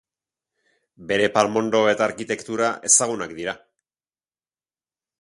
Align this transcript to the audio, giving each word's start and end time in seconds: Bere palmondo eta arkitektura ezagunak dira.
Bere 1.11 1.27
palmondo 1.35 1.83
eta 1.93 2.05
arkitektura 2.07 2.73
ezagunak 2.91 3.39
dira. 3.43 3.57